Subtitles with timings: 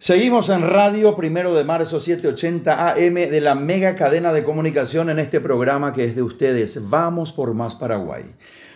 [0.00, 5.18] Seguimos en radio, primero de marzo, 780 AM de la mega cadena de comunicación en
[5.18, 6.88] este programa que es de ustedes.
[6.88, 8.22] Vamos por más Paraguay.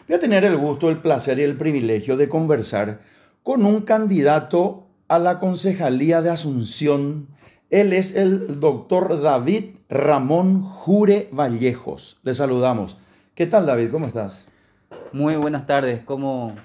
[0.09, 3.03] Voy a tener el gusto, el placer y el privilegio de conversar
[3.45, 7.29] con un candidato a la concejalía de Asunción.
[7.71, 12.19] Él es el doctor David Ramón Jure Vallejos.
[12.25, 12.97] Le saludamos.
[13.37, 13.93] ¿Qué tal, David?
[13.93, 14.45] ¿Cómo estás?
[15.13, 16.03] Muy buenas tardes.
[16.05, 16.57] ¿Cómo,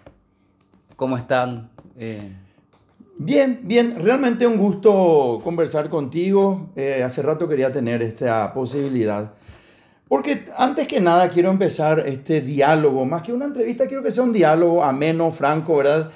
[0.95, 1.69] cómo están?
[1.95, 2.31] Eh,
[3.20, 6.70] Bien, bien, realmente un gusto conversar contigo.
[6.76, 9.34] Eh, hace rato quería tener esta posibilidad.
[10.07, 14.23] Porque antes que nada quiero empezar este diálogo, más que una entrevista, quiero que sea
[14.23, 16.12] un diálogo ameno, franco, ¿verdad?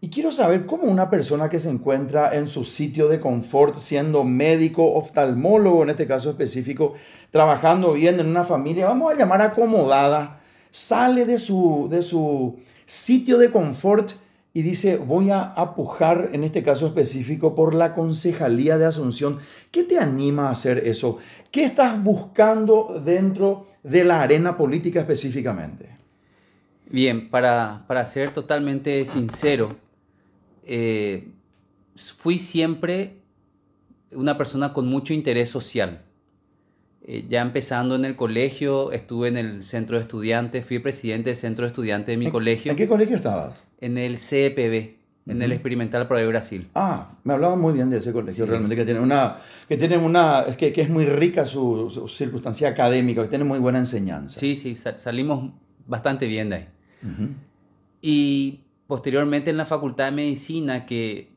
[0.00, 4.24] Y quiero saber cómo una persona que se encuentra en su sitio de confort, siendo
[4.24, 6.94] médico, oftalmólogo en este caso específico,
[7.30, 10.40] trabajando bien en una familia, vamos a llamar acomodada,
[10.72, 14.12] sale de su, de su sitio de confort
[14.52, 19.38] y dice, voy a apujar en este caso específico por la concejalía de Asunción.
[19.70, 21.18] ¿Qué te anima a hacer eso?
[21.52, 25.90] ¿Qué estás buscando dentro de la arena política específicamente?
[26.90, 29.76] Bien, para, para ser totalmente sincero,
[30.64, 31.28] eh,
[31.94, 33.20] fui siempre
[34.12, 36.02] una persona con mucho interés social.
[37.02, 41.36] Eh, ya empezando en el colegio, estuve en el centro de estudiantes, fui presidente del
[41.36, 42.70] centro de estudiantes de mi ¿En, colegio.
[42.70, 43.66] ¿En qué colegio estabas?
[43.80, 46.66] En el CEPB, en el Experimental Pro de Brasil.
[46.74, 48.50] Ah, me hablaba muy bien de ese colegio, Sí.
[48.50, 52.06] realmente, que tiene una, que tiene una, es que, que es muy rica su, su
[52.08, 54.38] circunstancia académica, que tiene muy buena enseñanza.
[54.38, 55.52] Sí, sí, sa- salimos
[55.86, 56.68] bastante bien de ahí.
[57.02, 57.28] Ujú.
[58.02, 61.30] Y posteriormente en la Facultad de Medicina, que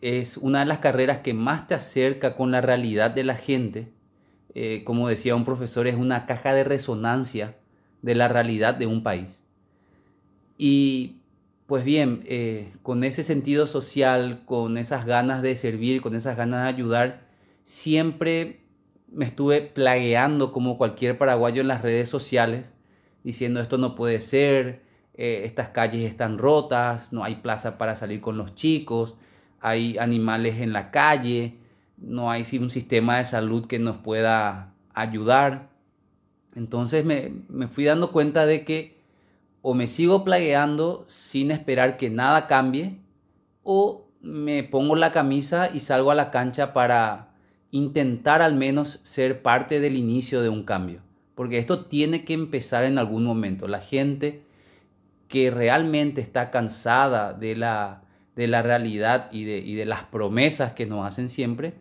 [0.00, 3.88] es una de las carreras que más te acerca con la realidad de la gente,
[4.54, 7.56] eh, como decía un profesor, es una caja de resonancia
[8.02, 9.42] de la realidad de un país.
[10.56, 11.16] Y
[11.66, 16.62] pues bien, eh, con ese sentido social, con esas ganas de servir, con esas ganas
[16.62, 17.26] de ayudar,
[17.62, 18.60] siempre
[19.10, 22.72] me estuve plagueando como cualquier paraguayo en las redes sociales,
[23.22, 24.82] diciendo esto no puede ser,
[25.14, 29.14] eh, estas calles están rotas, no hay plaza para salir con los chicos,
[29.60, 31.58] hay animales en la calle,
[31.96, 35.70] no hay un sistema de salud que nos pueda ayudar.
[36.54, 38.94] Entonces me, me fui dando cuenta de que
[39.62, 42.98] o me sigo plagueando sin esperar que nada cambie,
[43.62, 47.30] o me pongo la camisa y salgo a la cancha para
[47.70, 51.00] intentar al menos ser parte del inicio de un cambio.
[51.34, 53.66] Porque esto tiene que empezar en algún momento.
[53.66, 54.42] La gente
[55.28, 58.03] que realmente está cansada de la,
[58.36, 61.74] de la realidad y de, y de las promesas que nos hacen siempre,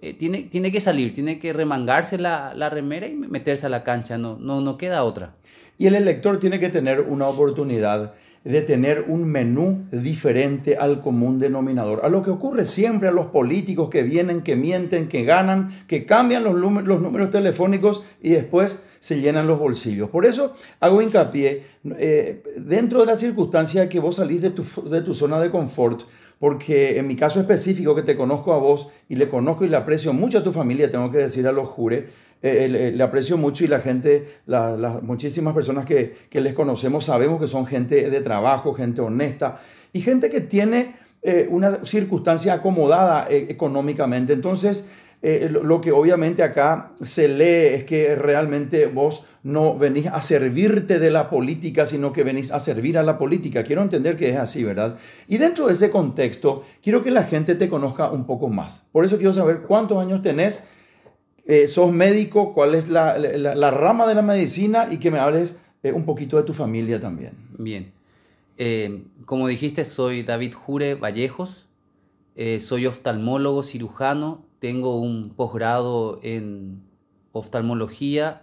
[0.00, 3.82] eh, tiene, tiene que salir, tiene que remangarse la, la remera y meterse a la
[3.82, 4.16] cancha.
[4.16, 5.34] No, no, no queda otra.
[5.76, 8.14] Y el elector tiene que tener una oportunidad
[8.44, 12.00] de tener un menú diferente al común denominador.
[12.04, 16.04] A lo que ocurre siempre a los políticos que vienen, que mienten, que ganan, que
[16.04, 20.10] cambian los, los números telefónicos y después se llenan los bolsillos.
[20.10, 21.64] Por eso hago hincapié,
[21.98, 26.02] eh, dentro de la circunstancia que vos salís de tu, de tu zona de confort,
[26.38, 29.76] porque en mi caso específico que te conozco a vos y le conozco y le
[29.76, 32.06] aprecio mucho a tu familia, tengo que decir a los jure,
[32.42, 36.54] eh, le, le aprecio mucho y la gente, la- las muchísimas personas que, que les
[36.54, 39.60] conocemos sabemos que son gente de trabajo, gente honesta
[39.92, 44.32] y gente que tiene eh, una circunstancia acomodada eh, económicamente.
[44.32, 44.88] Entonces,
[45.22, 50.20] eh, lo, lo que obviamente acá se lee es que realmente vos no venís a
[50.20, 53.64] servirte de la política, sino que venís a servir a la política.
[53.64, 54.98] Quiero entender que es así, ¿verdad?
[55.26, 58.84] Y dentro de ese contexto, quiero que la gente te conozca un poco más.
[58.92, 60.64] Por eso quiero saber cuántos años tenés,
[61.46, 65.56] eh, sos médico, cuál es la, la- rama de la medicina y que me hables
[65.82, 67.32] eh, un poquito de tu familia también.
[67.56, 67.90] Bien.
[68.58, 71.66] Eh, como dijiste, soy David Jure Vallejos.
[72.36, 74.44] Eh, soy oftalmólogo cirujano.
[74.58, 76.82] Tengo un posgrado en
[77.32, 78.42] oftalmología.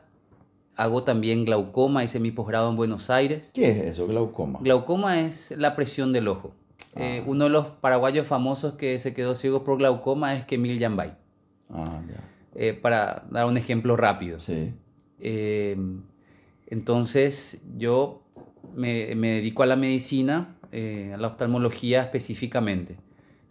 [0.75, 2.03] Hago también glaucoma.
[2.03, 3.51] Hice mi posgrado en Buenos Aires.
[3.53, 4.59] ¿Qué es eso, glaucoma?
[4.61, 6.53] Glaucoma es la presión del ojo.
[6.95, 11.13] Eh, uno de los paraguayos famosos que se quedó ciego por glaucoma es Kemil Yambay.
[11.69, 12.23] Ah, ya.
[12.55, 14.39] Eh, para dar un ejemplo rápido.
[14.39, 14.73] Sí.
[15.19, 15.75] Eh,
[16.67, 18.21] entonces yo
[18.73, 22.97] me, me dedico a la medicina, a la oftalmología específicamente.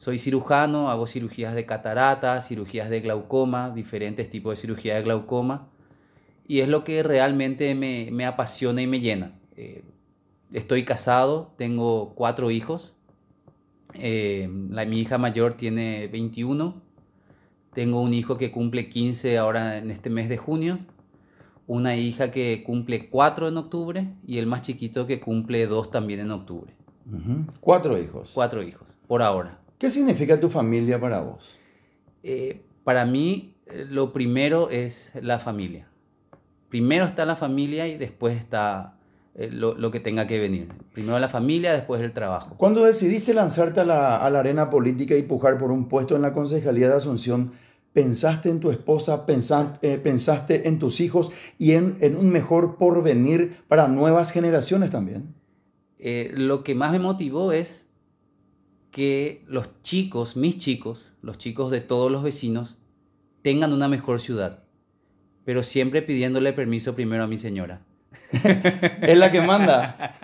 [0.05, 5.69] Soy cirujano, hago cirugías de catarata, cirugías de glaucoma, diferentes tipos de cirugía de glaucoma.
[6.47, 9.33] Y es lo que realmente me, me apasiona y me llena.
[9.57, 9.83] Eh,
[10.53, 12.93] estoy casado, tengo cuatro hijos.
[13.95, 16.83] Eh, la, mi hija mayor tiene 21.
[17.73, 20.81] Tengo un hijo que cumple 15 ahora en este mes de junio.
[21.67, 26.21] Una hija que cumple 4 en octubre y el más chiquito que cumple 2 también
[26.21, 26.75] en octubre.
[27.63, 28.33] Cuatro hijos.
[28.35, 29.64] Cuatro hijos, por ahora.
[29.79, 31.59] ¿Qué significa tu familia para vos?
[32.23, 35.89] Eh, para mí, eh, lo primero es la familia.
[36.69, 38.95] Primero está la familia y después está
[39.37, 40.69] eh, lo, lo, que tenga que venir.
[40.93, 42.55] Primero la familia, después el trabajo.
[42.57, 46.23] Cuando decidiste lanzarte a la, a la, arena política y pujar por un puesto en
[46.23, 47.53] la Concejalía de Asunción,
[47.93, 52.77] ¿pensaste en tu esposa, pensaste, eh, pensaste en tus hijos y en, en, un mejor
[52.77, 55.35] porvenir para nuevas generaciones también?
[55.99, 57.84] Eh, lo que más me motivó es
[58.95, 62.79] que los chicos, mis chicos, los chicos de todos los vecinos,
[63.43, 64.61] tengan una mejor ciudad,
[65.45, 67.81] pero siempre pidiéndole permiso primero a mi señora.
[69.03, 70.15] es la que manda.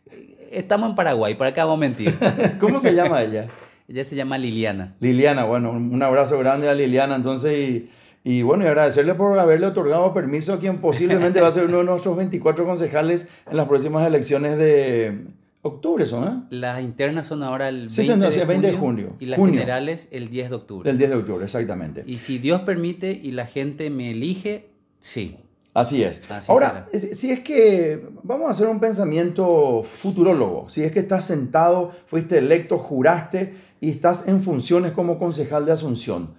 [0.50, 2.14] Estamos en Paraguay, ¿para qué a mentir?
[2.60, 3.48] ¿Cómo se llama ella?
[3.88, 4.94] Ella se llama Liliana.
[5.00, 7.90] Liliana, bueno, un abrazo grande a Liliana, entonces, y,
[8.24, 11.76] y, bueno, y agradecerle por haberle otorgado permiso a quien posiblemente va a ser uno
[11.78, 15.26] de nuestros 24 concejales en las próximas elecciones de
[15.64, 16.28] octubre, ¿son?
[16.28, 16.42] Eh?
[16.50, 19.16] Las internas son ahora el 20, sí, no, de, 20 junio, de junio.
[19.18, 19.60] Y las junio.
[19.60, 20.90] generales el 10 de octubre.
[20.90, 22.04] El 10 de octubre, exactamente.
[22.06, 24.68] Y si Dios permite y la gente me elige,
[25.00, 25.38] sí.
[25.72, 26.22] Así es.
[26.30, 27.14] Así Ahora, será.
[27.14, 32.38] si es que vamos a hacer un pensamiento futurólogo, si es que estás sentado, fuiste
[32.38, 36.34] electo, juraste y estás en funciones como concejal de Asunción.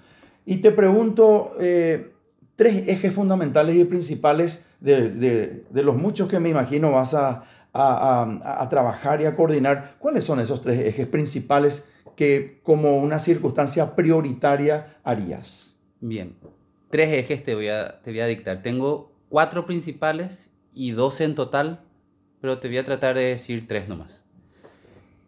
[0.45, 2.13] Y te pregunto eh,
[2.55, 7.43] tres ejes fundamentales y principales de, de, de, los muchos que me imagino vas a,
[7.75, 9.95] a, trabajar y a coordinar.
[9.99, 15.77] ¿Cuáles son esos tres ejes principales que como una circunstancia prioritaria harías?
[15.99, 16.35] Bien,
[16.89, 18.61] tres ejes te voy a, te voy a dictar.
[18.61, 21.81] Tengo cuatro principales y 12 en total,
[22.39, 24.23] pero te voy a tratar de decir tres nomás.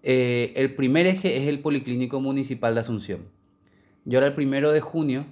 [0.03, 3.27] Eh, el primer eje es el Policlínico Municipal de Asunción.
[4.05, 5.25] Yo era el primero de junio,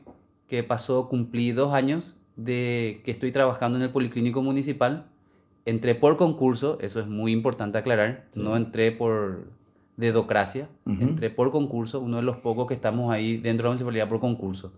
[0.49, 5.07] que pasó, cumplí dos años de que estoy trabajando en el Policlínico Municipal.
[5.65, 8.39] Entré por concurso, eso es muy importante aclarar, sí.
[8.39, 9.47] no entré por
[9.97, 11.01] dedocracia, uh -huh.
[11.01, 14.19] entré por concurso, uno de los pocos que estamos ahí dentro de la municipalidad por
[14.19, 14.73] concurso.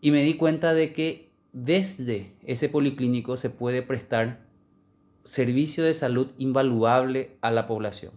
[0.00, 4.40] Y me di cuenta de que desde ese policlínico se puede prestar
[5.24, 8.12] servicio de salud invaluable a la población.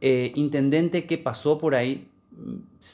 [0.00, 2.08] Eh, intendente que pasó por ahí,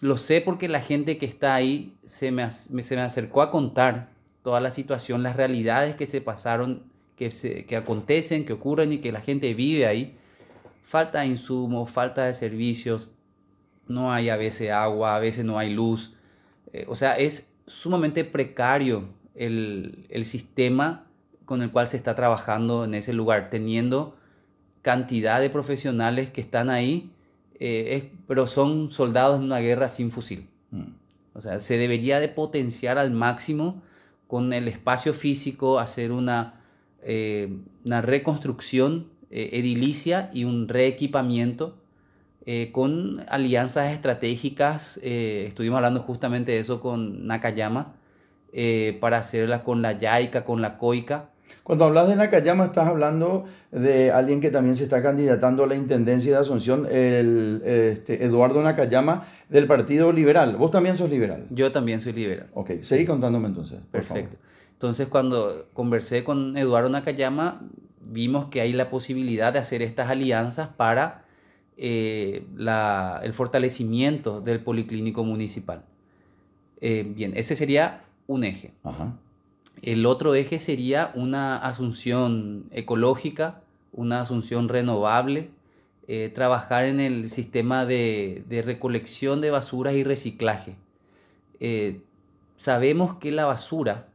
[0.02, 4.10] lo sé porque la gente que está ahí se me, se me acercó a contar
[4.42, 6.82] toda la situación, las realidades que se pasaron,
[7.18, 10.16] que, se, que acontecen, que ocurren y que la gente vive ahí.
[10.84, 13.08] Falta de insumos, falta de servicios,
[13.88, 16.14] no hay a veces agua, a veces no hay luz.
[16.72, 21.06] Eh, o sea, es sumamente precario el, el, sistema
[21.44, 24.16] con el cual se está trabajando en ese lugar, teniendo
[24.82, 27.10] cantidad de profesionales que están ahí,
[27.58, 30.46] eh, es, pero son soldados en una guerra sin fusil.
[30.70, 30.92] Mm.
[31.34, 33.82] O sea, se debería de potenciar al máximo
[34.26, 36.57] con el espacio físico, hacer una,
[37.10, 37.48] eh,
[37.86, 41.78] una reconstrucción eh, edilicia y un reequipamiento
[42.44, 44.98] eh, con alianzas estratégicas.
[45.02, 47.94] Estuvimos hablando justamente de eso con Nakayama,
[49.00, 51.30] para hacerla con la Yaica, con la Coica.
[51.62, 55.76] Cuando hablas de Nakayama, estás hablando de alguien que también se está candidatando a la
[55.76, 60.56] intendencia de Asunción, el, este, Eduardo Nakayama, del Partido Liberal.
[60.56, 61.46] ¿Vos también sos liberal?
[61.50, 62.48] Yo también soy liberal.
[62.54, 63.80] Ok, seguí contándome entonces.
[63.90, 64.36] Perfecto.
[64.72, 67.62] Entonces, cuando conversé con Eduardo Nakayama,
[68.00, 71.24] vimos que hay la posibilidad de hacer estas alianzas para
[71.76, 75.84] eh, la, el fortalecimiento del policlínico municipal.
[76.80, 78.72] Eh, bien, ese sería un eje.
[78.84, 79.16] Ajá.
[79.82, 83.60] El otro eje sería una asunción ecológica,
[83.92, 85.50] una asunción renovable,
[86.06, 90.74] eh, trabajar en el sistema de, recolección de basuras y reciclaje.
[91.60, 92.00] Eh,
[92.56, 94.08] sabemos que la basura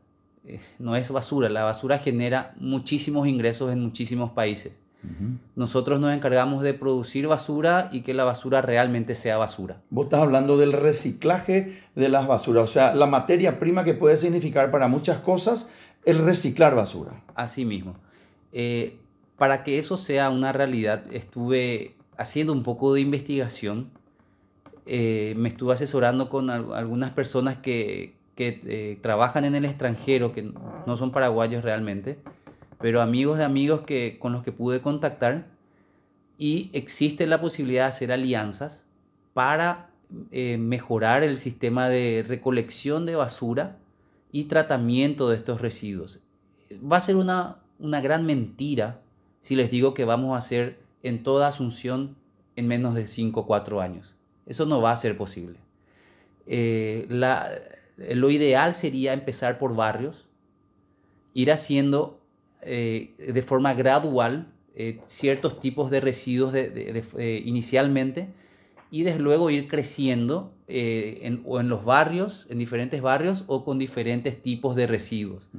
[0.46, 4.83] eh, no es basura, la basura genera muchísimos ingresos en muchísimos países.
[5.04, 5.38] Uh -huh.
[5.56, 9.82] Nosotros nos encargamos de producir basura y que la basura realmente sea basura.
[9.90, 14.18] Vos estás hablando del reciclaje de las basuras, o sea, la materia prima que puede
[14.18, 15.70] significar para muchas cosas
[16.06, 17.12] el reciclar basura.
[17.36, 17.96] Así mismo.
[18.52, 18.98] Eh,
[19.38, 23.90] para que eso sea una realidad, estuve haciendo un poco de investigación.
[24.86, 30.44] Eh, me estuve asesorando con algunas personas que, que eh, trabajan en el extranjero, que
[30.86, 32.20] no son paraguayos realmente
[32.84, 35.46] pero amigos de amigos que, con los que pude contactar
[36.38, 38.84] y existe la posibilidad de hacer alianzas
[39.34, 39.90] para
[40.32, 43.78] eh, mejorar el sistema de recolección de basura
[44.34, 46.20] y tratamiento de estos residuos.
[46.74, 49.00] Va a ser una, una gran mentira
[49.40, 52.18] si les digo que vamos a hacer en toda Asunción
[52.58, 54.14] en menos de 5 o 4 años.
[54.46, 55.58] Eso no va a ser posible.
[56.48, 57.08] Eh,
[57.96, 60.26] lo ideal sería empezar por barrios,
[61.34, 62.20] ir haciendo
[62.66, 68.30] eh, de forma gradual eh, ciertos tipos de residuos de, de, de, eh, inicialmente
[68.90, 73.80] y desde luego ir creciendo en, o en los barrios, en diferentes barrios o con
[73.80, 75.50] diferentes tipos de residuos.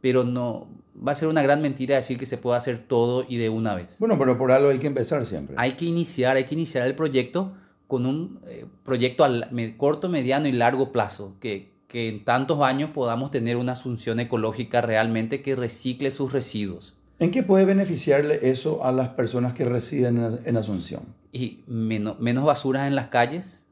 [0.00, 3.36] Pero no va a ser una gran mentira decir que se puede hacer todo y
[3.36, 3.96] de una vez.
[3.98, 5.56] Bueno, pero por algo hay que empezar siempre.
[5.58, 7.52] Hay que iniciar, hay que iniciar el proyecto
[7.88, 8.40] con un
[8.84, 9.30] proyecto a
[9.76, 14.80] corto, mediano y largo plazo, que, que en tantos años podamos tener una asunción ecológica
[14.80, 16.94] realmente que recicle sus residuos.
[17.18, 21.02] ¿En qué puede beneficiarle eso a las personas que residen en Asunción?
[21.32, 23.64] Y menos, menos basuras en las calles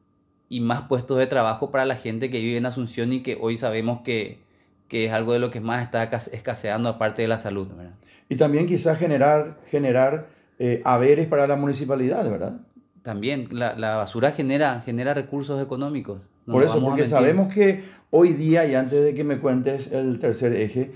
[0.48, 3.56] y más puestos de trabajo para la gente que vive en Asunción y que hoy
[3.56, 4.38] sabemos que,
[4.86, 7.68] que es algo de lo que más está escaseando aparte de la salud.
[7.68, 7.94] ¿verdad?
[8.28, 10.28] Y también quizás generar, generar
[10.58, 12.60] eh, haberes para la municipalidad, ¿verdad?
[13.02, 16.28] También la, la, basura genera, genera recursos económicos.
[16.46, 20.54] Por eso, porque sabemos que hoy día, y antes de que me cuentes el tercer
[20.54, 20.90] eje,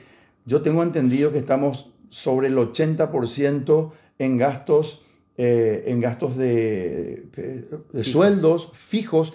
[0.45, 5.03] yo tengo entendido que estamos sobre el 80% en gastos,
[5.37, 7.27] eh, en gastos de,
[7.93, 9.35] de sueldos fijos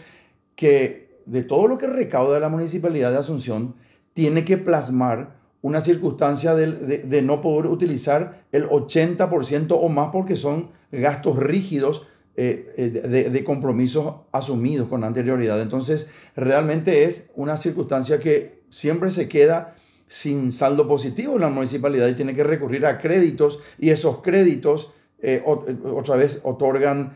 [0.55, 3.75] que de todo lo que recauda la municipalidad de Asunción
[4.13, 10.35] tiene que plasmar una circunstancia de, de, no poder utilizar el 80% o más porque
[10.35, 15.61] son gastos rígidos eh, eh, de, compromisos asumidos con anterioridad.
[15.61, 19.75] Entonces, realmente es una circunstancia que siempre se queda
[20.07, 25.43] sin saldo positivo la municipalidad y tiene que recurrir a créditos y esos créditos eh,
[25.45, 27.13] otra vez otorgan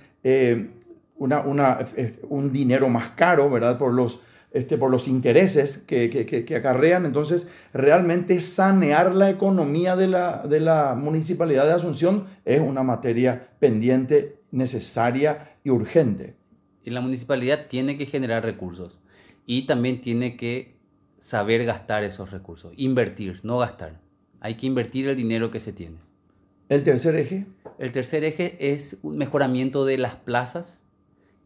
[1.18, 1.80] una,
[2.30, 3.78] un dinero más caro, ¿verdad?
[3.78, 4.20] Por los,
[4.56, 7.06] este, por los intereses que, que, que, acarrean.
[7.06, 13.50] Entonces, realmente sanear la economía de la, de la municipalidad de Asunción es una materia
[13.60, 16.36] pendiente, necesaria y urgente.
[16.84, 18.98] Y la municipalidad tiene que generar recursos
[19.46, 20.76] y también tiene que
[21.18, 24.00] saber gastar esos recursos, invertir, no gastar.
[24.40, 25.98] Hay que invertir el dinero que se tiene.
[26.70, 27.46] ¿El tercer eje?
[27.80, 30.84] El tercer eje es un mejoramiento de las plazas,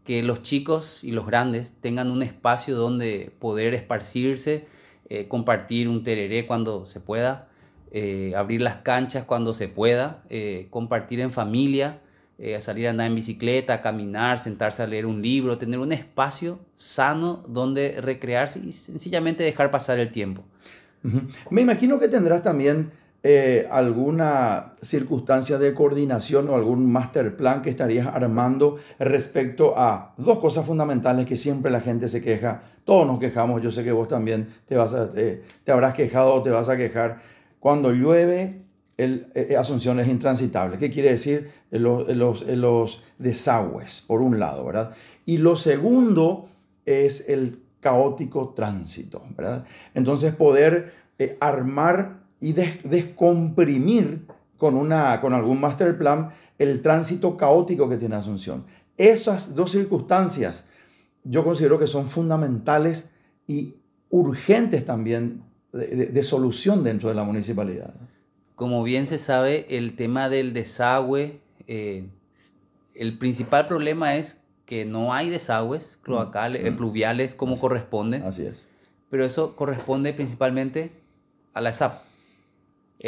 [0.04, 4.68] que los chicos y los grandes tengan un espacio donde poder esparcirse,
[5.10, 7.50] eh, compartir un tereré cuando se pueda,
[7.92, 12.01] eh, abrir las canchas cuando se pueda, eh, compartir en familia,
[12.41, 16.60] eh, salir a andar en bicicleta, caminar, sentarse a leer un libro, tener un espacio
[16.77, 20.43] sano donde recrearse y sencillamente dejar pasar el tiempo.
[21.50, 22.91] Me imagino que tendrás también
[23.24, 30.39] eh, alguna circunstancia de coordinación o algún master plan que estarías armando respecto a dos
[30.39, 32.63] cosas fundamentales que siempre la gente se queja.
[32.86, 36.41] Todos nos quejamos, yo sé que vos también te, vas te, te habrás quejado o
[36.41, 37.19] te vas a quejar.
[37.60, 38.62] Cuando llueve,
[39.00, 40.77] eh, eh, Asunción es intransitable.
[40.77, 41.51] ¿Qué quiere decir?
[41.72, 42.06] Los,
[42.46, 44.94] los, desagües, por un lado, ¿verdad?
[45.25, 46.50] Y lo segundo
[46.86, 49.63] es el caótico tránsito, ¿verdad?
[49.94, 54.27] Entonces poder eh, armar y descomprimir
[54.58, 58.65] con, una, con algún master plan el tránsito caótico que tiene Asunción.
[58.98, 60.65] Esas dos circunstancias
[61.24, 63.12] yo considero que son fundamentales
[63.48, 63.75] y
[64.10, 67.94] urgentes también de solución dentro de la municipalidad.
[68.60, 72.10] Como bien se sabe, el tema del desagüe, eh,
[72.94, 76.78] el principal problema es que no hay desagües cloacales, mm, mm.
[76.78, 78.18] pluviales como corresponde.
[78.18, 78.68] Así es.
[79.10, 80.92] Pero eso corresponde principalmente
[81.54, 82.01] a la ESAP.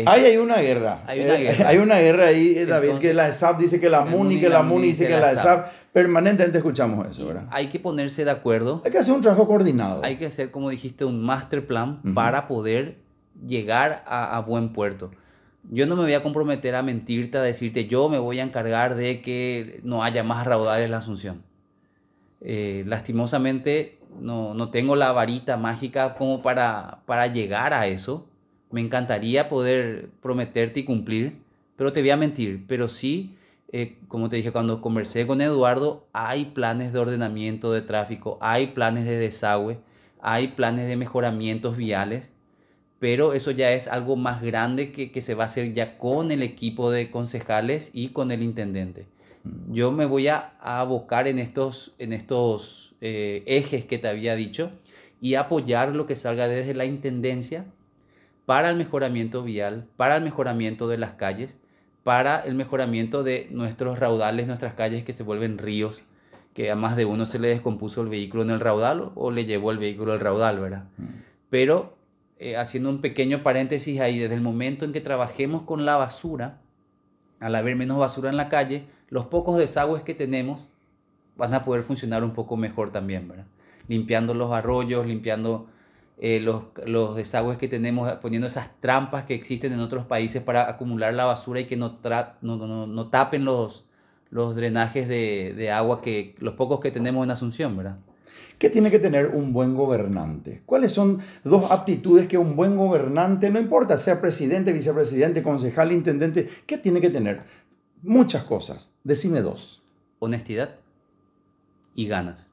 [0.05, 1.03] ahí hay una guerra.
[1.05, 1.67] Hay una eh, guerra.
[1.67, 4.63] hay una guerra ahí, eh, David, que la ESAP dice que la MUNI, que la
[4.63, 5.69] MUNI dice que la ESAP.
[5.91, 7.49] Permanentemente escuchamos eso, ¿verdad?
[7.51, 8.81] Hay que ponerse de acuerdo.
[8.85, 9.99] Hay que hacer un trabajo coordinado.
[10.01, 12.99] Hay que hacer, como dijiste, un master plan para poder
[13.45, 15.11] llegar a, a buen puerto
[15.69, 18.95] yo no me voy a comprometer a mentirte, a decirte yo me voy a encargar
[18.95, 21.43] de que no haya más raudales en la Asunción.
[22.41, 28.27] Eh, lastimosamente no, no, tengo la varita mágica como para, para llegar a eso.
[28.71, 31.41] Me encantaría poder prometerte y cumplir,
[31.75, 32.65] pero te voy a mentir.
[32.67, 33.37] Pero sí,
[33.71, 38.67] eh, como te dije cuando conversé con Eduardo, hay planes de ordenamiento de tráfico, hay
[38.67, 39.79] planes de desagüe,
[40.21, 42.30] hay planes de mejoramientos viales
[43.01, 46.29] pero eso ya es algo más grande que, que, se va a hacer ya con
[46.29, 49.07] el equipo de concejales y con el intendente.
[49.43, 49.73] Mm.
[49.73, 54.69] Yo me voy a, abocar en estos, en estos eh, ejes que te había dicho
[55.19, 57.65] y apoyar lo que salga desde la intendencia
[58.45, 61.57] para el mejoramiento vial, para el mejoramiento de las calles,
[62.03, 66.03] para el mejoramiento de nuestros raudales, nuestras calles que se vuelven ríos,
[66.53, 69.45] que a más de uno se le descompuso el vehículo en el raudal o le
[69.45, 70.83] llevó el vehículo al raudal, ¿verdad?
[70.99, 71.05] Mm.
[71.49, 71.99] Pero
[72.43, 76.57] eh, haciendo un pequeño paréntesis ahí, desde el momento en que trabajemos con la basura,
[77.39, 80.61] al haber menos basura en la calle, los pocos desagües que tenemos
[81.37, 83.45] van a poder funcionar un poco mejor también, ¿verdad?
[83.87, 85.67] Limpiando los arroyos, limpiando
[86.17, 90.67] eh, los, los, desagües que tenemos, poniendo esas trampas que existen en otros países para
[90.67, 91.99] acumular la basura y que no,
[92.41, 93.85] no, no, no tapen los,
[94.31, 97.97] los drenajes de, de agua que los pocos que tenemos en Asunción, ¿verdad?
[98.57, 100.61] ¿Qué tiene que tener un buen gobernante?
[100.65, 106.47] ¿Cuáles son dos aptitudes que un buen gobernante, no importa sea presidente, vicepresidente, concejal, intendente,
[106.67, 107.41] ¿qué tiene que tener?
[108.03, 108.89] Muchas cosas.
[109.03, 109.81] Decime dos.
[110.19, 110.75] Honestidad
[111.95, 112.51] y ganas.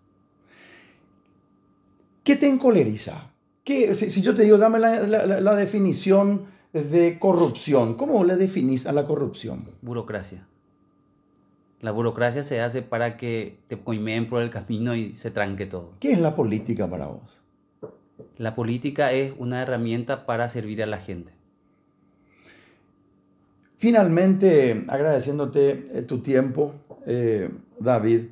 [2.25, 3.31] ¿Qué te encoleriza?
[3.65, 8.25] ¿Qué, si, si yo te digo, dame la, la- la- la definición de corrupción, ¿cómo
[8.25, 9.65] le definís a la corrupción?
[9.83, 10.47] Burocracia.
[11.81, 15.93] La burocracia se hace para que te coimeen por el camino y se tranque todo.
[16.01, 17.41] ¿Qué es la política para vos?
[18.37, 21.33] La política es una herramienta para servir a la gente.
[23.77, 26.75] Finalmente, agradeciéndote eh, tu tiempo,
[27.07, 28.23] eh, David,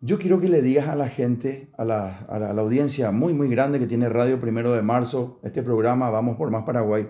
[0.00, 3.10] yo quiero que le digas a la gente, a la, a la- a la audiencia
[3.10, 7.08] muy, muy grande que tiene Radio Primero de Marzo, este programa Vamos por Más Paraguay,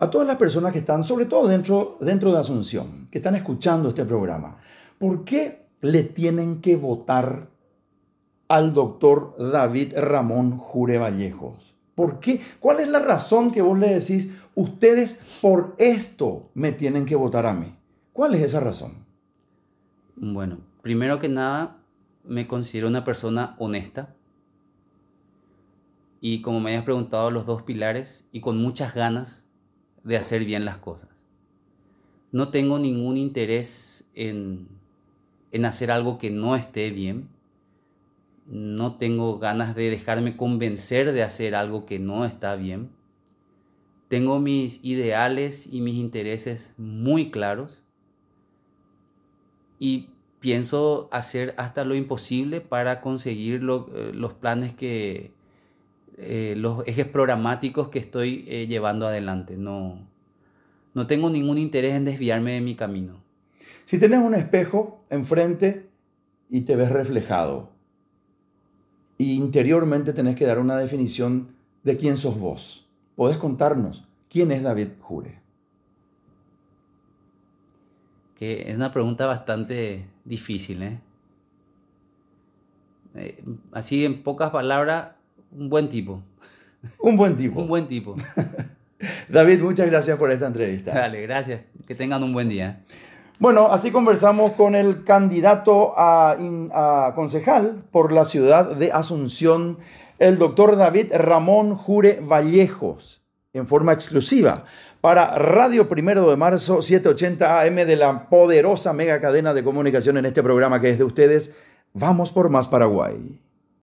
[0.00, 3.90] a todas las personas que están, sobre todo dentro, dentro de Asunción, que están escuchando
[3.90, 4.58] este programa,
[4.98, 7.48] ¿por qué le tienen que votar
[8.48, 11.74] al doctor David Ramón Jure Vallejos?
[11.94, 12.42] ¿Por qué?
[12.60, 17.46] ¿Cuál es la razón que vos le decís, ustedes por esto me tienen que votar
[17.46, 17.74] a mí?
[18.12, 19.06] ¿Cuál es esa razón?
[20.16, 21.78] Bueno, primero que nada,
[22.24, 24.14] me considero una persona honesta.
[26.20, 29.46] Y como me hayas preguntado los dos pilares, y con muchas ganas
[30.02, 31.10] de hacer bien las cosas.
[32.32, 34.68] No tengo ningún interés en,
[35.56, 37.28] en hacer algo que no esté bien.
[38.46, 42.90] No tengo ganas de dejarme convencer de hacer algo que no está bien.
[44.08, 47.82] Tengo mis ideales y mis intereses muy claros
[49.80, 55.32] y pienso hacer hasta lo imposible para conseguir eh, los planes que,
[56.18, 59.56] eh, los ejes programáticos que estoy eh, llevando adelante.
[59.56, 59.98] No,
[60.94, 63.25] no tengo ningún interés en desviarme de mi camino.
[63.84, 65.88] Si tenés un espejo enfrente
[66.50, 67.70] y te ves reflejado,
[69.18, 71.48] y interiormente tenés que dar una definición
[71.82, 75.38] de quién sos vos, podés contarnos quién es David Jure.
[78.34, 81.00] Que es una pregunta bastante difícil, ¿eh?
[83.14, 85.12] Eh, así en pocas palabras,
[85.52, 86.22] un buen tipo.
[87.00, 87.60] Un buen tipo.
[87.62, 88.14] Un buen tipo.
[89.28, 90.92] David, muchas gracias por esta entrevista.
[90.92, 91.62] Dale, gracias.
[91.86, 92.84] Que tengan un buen día.
[93.38, 99.76] Bueno, así conversamos con el candidato a, concejal por la ciudad de Asunción,
[100.18, 103.20] el doctor David Ramón Jure Vallejos,
[103.52, 104.62] en forma exclusiva
[105.02, 110.24] para Radio Primero de Marzo 780 AM de la poderosa mega cadena de comunicación en
[110.24, 111.54] este programa que es de ustedes.
[111.92, 113.38] Vamos por más Paraguay.